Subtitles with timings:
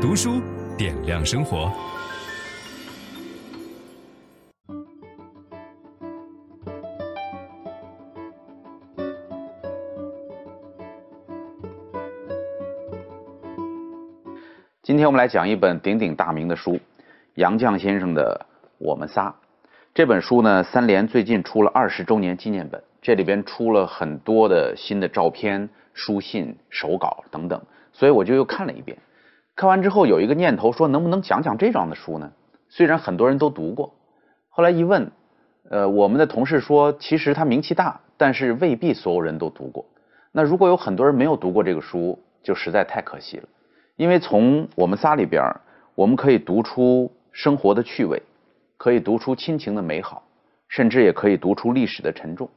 [0.00, 0.40] 读书
[0.78, 1.70] 点亮生活。
[14.82, 16.80] 今天我们来讲一本鼎鼎大名的书，
[17.34, 18.46] 杨绛先生的
[18.78, 19.28] 《我们仨》。
[19.92, 27.60] 这本书呢，三联最近出了二十周年纪念本，这里边出了很多的新的照片、书信、手稿等等，
[27.92, 28.96] 所以我就又看了一遍。
[29.60, 32.32] 看完之后有一个念头说，能不能讲讲这样的书呢？
[32.70, 33.92] 虽然很多人都读过，
[34.48, 35.12] 后来一问，
[35.68, 39.84] 呃，我们的同事说，其实它名气大，但是未必所有人都读过。
[40.32, 43.46] 那如果有很多人没有读过这个书，就实在太可惜了。
[43.96, 45.44] 因为从我们仨里边，
[45.94, 48.22] 我们可以读出生活的趣味，
[48.78, 50.22] 可以读出亲情的美好，
[50.68, 52.48] 甚至也可以读出历史的沉重。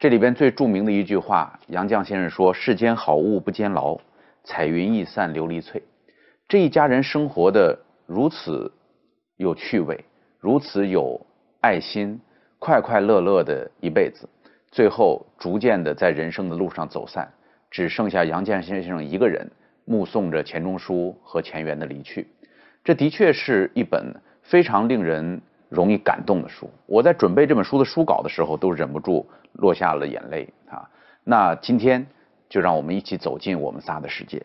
[0.00, 3.96] 这里边最著名的一句话，杨绛先生说：“世间好物不坚牢，
[4.42, 5.80] 彩云易散琉璃脆。”
[6.48, 8.70] 这一家人生活的如此
[9.36, 10.04] 有趣味，
[10.38, 11.20] 如此有
[11.60, 12.20] 爱心，
[12.60, 14.28] 快快乐乐的一辈子，
[14.70, 17.28] 最后逐渐的在人生的路上走散，
[17.68, 19.50] 只剩下杨绛先生一个人
[19.84, 22.28] 目送着钱钟书和钱媛的离去。
[22.84, 26.70] 这的确是一本非常令人容易感动的书。
[26.86, 30.88] 我在准备这本书的书稿的时候，都忍不住落下了眼泪啊。
[31.24, 32.06] 那今天
[32.48, 34.40] 就让我们一起走进我们仨的世界。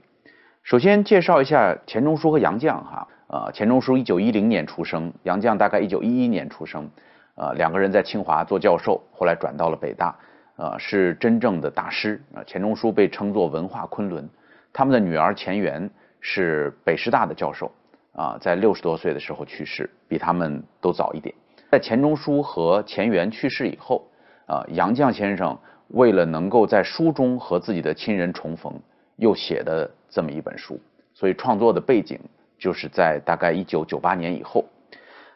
[0.63, 6.87] 首先介绍一下钱钟书和杨绛哈，呃，钱钟书一九一零年出生，杨绛大概一九一一年出生，
[7.35, 10.15] 呃，两个人在清华做教授，后来转到了北大，
[10.57, 12.43] 呃，是真正的大师啊。
[12.43, 14.29] 钱钟书被称作文化昆仑，
[14.71, 15.89] 他们的女儿钱媛
[16.19, 17.71] 是北师大的教授，
[18.13, 21.33] 啊，在六十多岁的时候去世，比他们都早一点。
[21.71, 24.07] 在钱钟书和钱媛去世以后，
[24.45, 28.79] 啊，杨绛先生为了能够在书中和自己的亲人重逢，
[29.21, 30.79] 又写的这么一本书，
[31.13, 32.19] 所以创作的背景
[32.57, 34.65] 就是在大概一九九八年以后。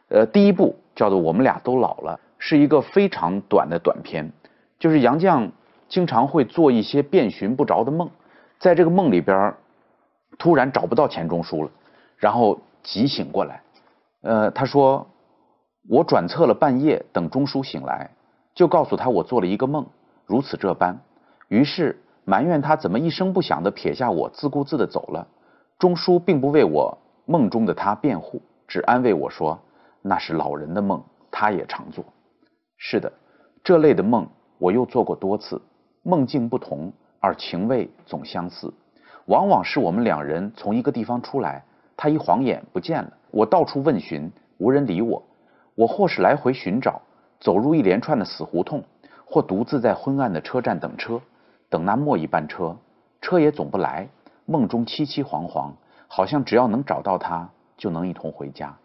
[0.09, 4.27] 呃，第一部叫做《我们俩都老了》，是一个非常短的短篇，
[4.79, 5.51] 就是杨绛
[5.87, 8.09] 经常会做一些遍寻不着的梦，
[8.57, 9.53] 在这个梦里边，
[10.39, 11.69] 突然找不到钱钟书了，
[12.17, 13.61] 然后急醒过来。
[14.21, 15.07] 呃，他说
[15.87, 18.09] ：“我转侧了半夜，等钟书醒来，
[18.55, 19.85] 就告诉他我做了一个梦，
[20.25, 20.99] 如此这般。”
[21.49, 22.01] 于是。
[22.25, 25.27] 埋怨他怎么一声不响地撇下我，自顾自地走了。
[25.77, 29.59] 钟叔并不为我梦中的他辩护，只安慰我说
[30.01, 32.03] ：“那是老人的梦，他也常做。”
[32.77, 33.11] 是的，
[33.63, 34.27] 这类的梦
[34.57, 35.61] 我又做过多次，
[36.01, 38.73] 梦境不同，而情味总相似。
[39.25, 41.63] 往往是我们两人从一个地方出来，
[41.95, 45.21] 他一晃眼不见了，我到处问询，无人理我。
[45.75, 47.01] 我或是来回寻找，
[47.39, 48.83] 走入一连串的死胡同，
[49.25, 51.21] 或独自在昏暗的车站等车。
[51.69, 52.75] 等那末一班车，
[53.21, 54.07] 车也总不来。
[54.45, 55.71] 梦中凄凄惶惶，
[56.07, 58.75] 好像只要能找到他，就能一同回家。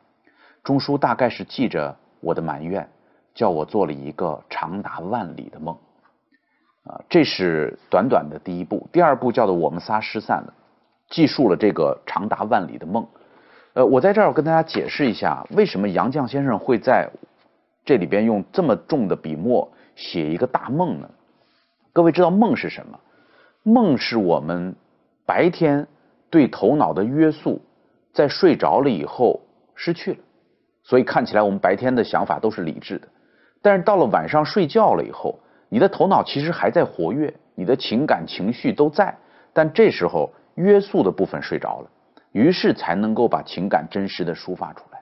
[0.65, 2.89] 钟书大概是记着我的埋怨，
[3.35, 5.77] 叫我做了一个长达万里的梦。
[6.85, 8.89] 啊，这是短短的第一部。
[8.91, 10.55] 第二部叫做《我们仨失散了》，
[11.15, 13.07] 记述了这个长达万里的梦。
[13.75, 17.07] 呃，我在这儿跟大家解释一下，为什么杨绛先生会在
[17.85, 21.11] 这里边用这么重的笔墨写一个大梦呢？
[21.93, 22.99] 各位知道梦是什么？
[23.63, 24.75] 梦是我们
[25.27, 25.87] 白天
[26.31, 27.61] 对头脑的约束，
[28.13, 29.41] 在睡着了以后
[29.75, 30.19] 失去了，
[30.83, 33.09] 所以看起来我们白天的想法都是理智的，
[33.61, 39.15] 但是到了晚上睡觉了以后，你的头脑其实还在活跃，你的情感情绪都在，
[39.53, 41.91] 但这时候约束的部分睡着了，
[42.33, 45.01] 于是才能够把情感真实的抒发出来。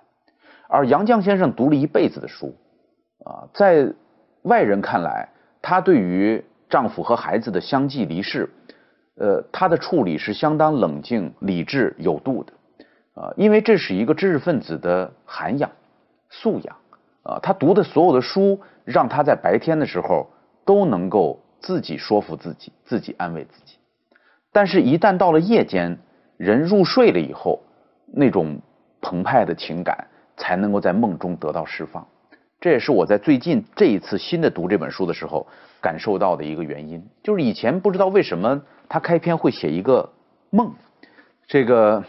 [0.69, 2.55] 而杨绛先生读了一辈子的书，
[3.25, 3.93] 啊，在
[4.43, 5.29] 外人看来，
[5.63, 8.49] 他对于丈夫和孩子的相继离世，
[9.17, 12.53] 呃，他的处理是相当冷静、理智、有度的，
[13.15, 15.71] 啊，因为这是一个知识分子的涵养、
[16.29, 16.77] 素养，
[17.23, 20.29] 啊，他读的所有的书，让他在白天的时候
[20.65, 23.77] 都能够自己说服自己，自己安慰自己，
[24.53, 25.99] 但是，一旦到了夜间，
[26.37, 27.61] 人入睡了以后，
[28.07, 28.61] 那种
[29.01, 30.07] 澎湃的情感
[30.37, 32.07] 才能够在梦中得到释放。
[32.61, 35.47] 这也是我在最近这一次新的读这本书的时候
[35.81, 40.11] 感受到的一个原因，就是以前不知道为什么他开篇会写一个
[40.51, 40.73] 梦，
[41.47, 42.03] 这个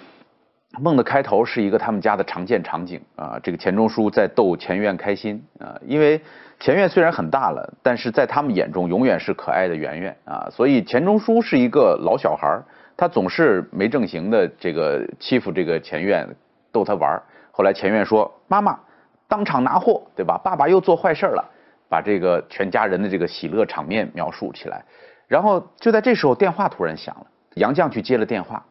[0.79, 6.19] 梦的开头是一个他们家的常见场景啊，这个钱钟书在逗钱院开心啊，因为
[6.59, 12.59] 钱院虽然很大了，但是在他们眼中永远是可爱的圆圆啊，所以钱钟书是一个老小孩，
[12.97, 16.27] 他总是没正形的这个欺负这个钱院，
[16.71, 17.21] 逗他玩。
[17.51, 18.79] 后来钱院说：“妈妈。”
[19.29, 20.37] 当场拿货，对吧？
[20.43, 21.49] 爸爸又做坏事了，
[21.87, 24.83] 把这个全家人的这个喜乐场面描述起来。
[25.27, 28.65] 然后就在这时候，电话突然响了，杨绛去接了电话。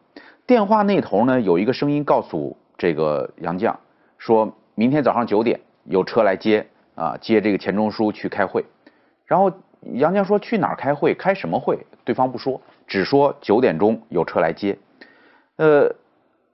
[0.45, 3.73] 电话那头呢，有一个声音告诉这个杨绛，
[4.17, 8.65] 说明天早上九点有车来接啊，接这个钱钟书去开会。
[9.25, 9.49] 然后
[9.93, 11.79] 杨绛说去哪儿开会，开什么会？
[12.03, 14.77] 对方不说，只说九点钟有车来接。
[15.55, 15.89] 呃，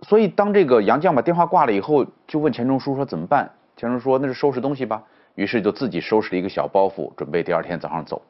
[0.02, 3.50] 所以当这个杨绛把电话挂了以后，就问钱钟书说怎么办？
[3.76, 5.04] 钱钟书说那是收拾东西吧。
[5.36, 8.22] 于是就自己收拾了一个小包袱，准备第二天早上走。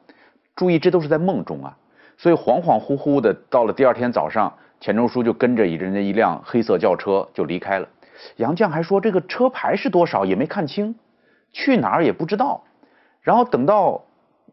[0.56, 1.76] 注意，这都是在梦中啊，
[2.16, 7.88] 所以恍恍惚惚的到了第二天早上，钱钟书就跟着人家一辆黑色轿车就离开了。
[8.36, 10.96] 杨绛还说这个车牌是多少也没看清，
[11.52, 12.64] 去哪儿也不知道。
[13.20, 14.02] 然后等到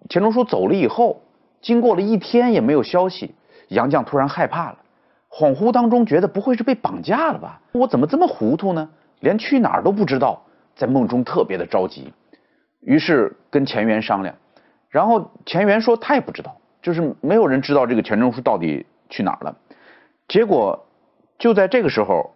[0.10, 1.24] 钱钟书走了以后，
[1.60, 3.34] 经过了一天也没有消息，
[3.70, 4.78] 杨绛突然害怕了，
[5.28, 7.60] 恍惚当中觉得不会是被绑架了吧？
[7.72, 8.88] 我怎么这么糊涂呢？
[9.22, 10.44] 连去哪儿都不知道，
[10.76, 12.14] 在梦中特别的着急。
[12.82, 14.36] 于是跟钱元商量，
[14.90, 19.56] 然后钱元说他也不知道，就是没有人知道这个钱钟书到底去哪儿了。
[20.28, 20.86] 结果
[21.38, 22.34] 就在这个时候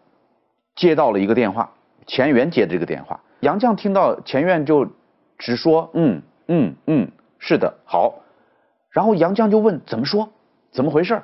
[0.76, 1.70] 接到了一个电话，
[2.06, 4.88] 钱元接的这个电话，杨绛听到钱元就
[5.38, 8.24] 只说嗯嗯嗯，是的，好。
[8.90, 10.30] 然后杨绛就问怎么说，
[10.72, 11.22] 怎么回事？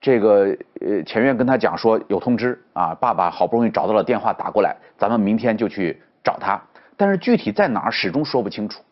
[0.00, 6.60] 这个呃钱源跟他讲说有通知啊，爸爸好不容易找到了电话打过来，咱们明天就去找他。
[6.96, 8.82] 但是具体在哪儿始终说不清楚。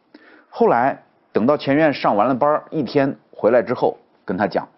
[0.48, 1.02] 后来
[1.32, 4.68] 等到钱院上完了班儿一天回来之后，跟他讲，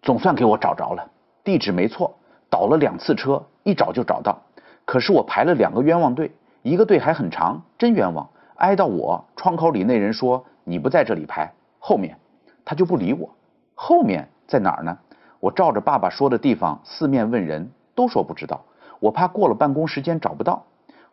[0.00, 1.10] 总算给我找着了，
[1.44, 2.16] 地址没错，
[2.48, 4.40] 倒了两次车，一找就找到。
[4.86, 6.32] 可是我排了两个冤枉队，
[6.62, 8.26] 一个队还很长，真冤枉，
[8.56, 12.16] 挨到我窗口里那人说你不在这里排，后面，
[12.64, 13.28] 他就不理我。
[13.74, 14.96] 后面在哪儿呢？
[15.40, 18.64] 我照着爸爸说的地方四面问人，都说不知道。
[19.00, 20.64] 我怕过了办公时间找不到。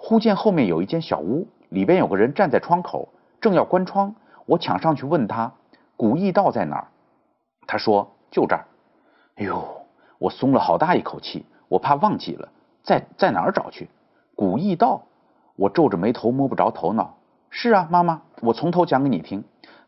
[0.08, 3.10] 忽见后面有一间小屋，里边有个人站在窗口，
[3.42, 4.14] 正要关窗。
[4.46, 5.52] 我抢上去问他
[5.98, 6.88] ：“古驿道在哪儿？”
[7.66, 8.68] 他说：“就这儿。”
[9.38, 9.66] 哎呦，
[10.20, 11.44] 我松了好大一口气。
[11.68, 12.48] 我怕忘记了，
[12.84, 13.90] 在在哪儿找去？
[14.36, 15.02] 古驿道？
[15.56, 17.18] 我皱着眉头摸不着头脑。
[17.50, 19.44] 是啊，妈妈，我从头讲给你听。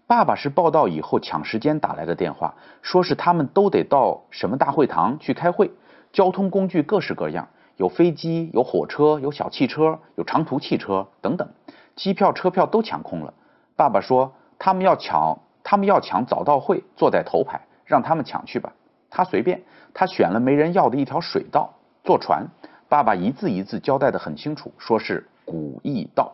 [0.08, 5.70] 爸爸是报到以后抢时间打来的电话，说是他们都得到什么大会堂去开会，
[6.12, 7.48] 交通工具各式各样。
[7.78, 11.48] 有飞机，有火车，有小汽车，有长途汽车等等，
[11.96, 13.34] 机票、车票都抢空了。
[13.76, 18.74] 爸爸说他们要抢，他们要抢早到会，坐在头排，让他们抢去吧。
[19.10, 19.62] 他随便，
[19.94, 22.46] 他选了没人要的一条水道，坐船。
[22.90, 26.34] 爸爸一字一字交代得很清楚，说是古驿道。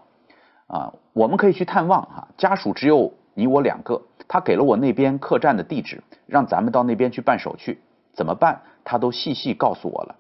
[0.68, 4.02] 啊，我们可以去探望哈，家属只有你我两个。
[4.28, 7.82] 他给了我那边客栈的地址，让咱们到那边去办手续。
[8.14, 8.62] 怎么办？
[8.84, 10.16] 他都细细告诉我了。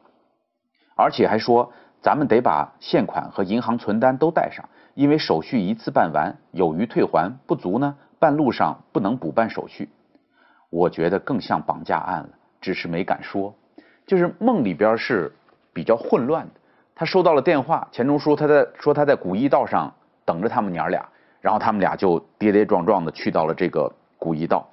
[0.95, 9.90] 而且还说，咱们得把现款和银行存单都带上，因为手续一次办完，有余退还，不足呢，半路上不能补办手续。
[10.69, 12.30] 我觉得更像绑架案了，
[12.60, 13.54] 只是没敢说。
[14.06, 15.31] 就是梦里边是
[15.72, 16.51] 比较混乱的。
[16.95, 19.94] 他收到了电话，钱钟书他在说他在古驿道上
[20.25, 21.07] 等着他们娘俩，
[21.42, 24.68] 然后他们俩就跌跌撞撞的去到了这个古驿道。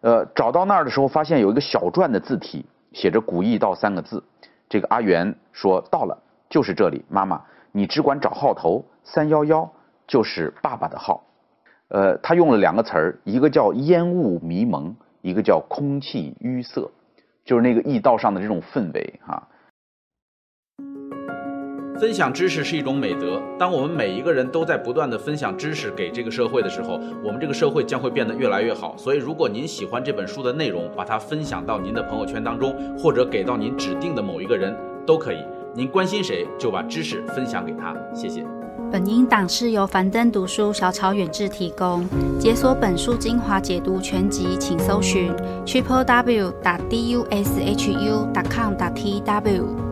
[0.00, 4.22] 呃，找到那儿的时候，发现有一个小篆的字体，写着“古驿道”三个字。
[4.68, 6.16] 这个阿元说到了，
[6.48, 7.42] 就是这里，妈妈，
[7.72, 9.70] 你只管找号头，三幺幺
[10.06, 11.24] 就是爸爸的号。
[11.88, 16.90] 呃，他用了两个词儿，一个叫烟雾迷蒙，一个叫空气淤塞，
[17.44, 19.48] 就是那个驿道上的这种氛围哈。
[22.00, 23.42] 分享知识是一种美德。
[23.58, 28.94] 当我们每一个人都在不断地分享知识给这个社会的时候，我们这个社会将会变得越来越好。
[28.96, 34.74] 所以，如果您喜欢这本书的内容，把它分享到您的朋友圈当中，或者给到您指定的某一个人
[35.04, 35.38] 都可以。
[35.74, 37.96] 您关心谁，就把知识分享给他。
[38.14, 38.44] 谢谢。
[38.90, 42.06] 本音档是由樊登读书小草远志提供。
[42.38, 45.30] 解锁本书精华解读全集，请搜寻
[45.66, 49.87] triple w 打 d u s h u 点 com 打 t w。